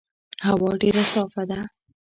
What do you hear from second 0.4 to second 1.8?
هوا ډېر صافه ده.